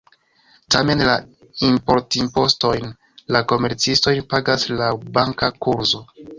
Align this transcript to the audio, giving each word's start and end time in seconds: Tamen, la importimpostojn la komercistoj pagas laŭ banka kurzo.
Tamen, 0.75 1.03
la 1.09 1.17
importimpostojn 1.67 2.89
la 3.37 3.43
komercistoj 3.53 4.17
pagas 4.35 4.69
laŭ 4.83 4.91
banka 5.21 5.55
kurzo. 5.67 6.07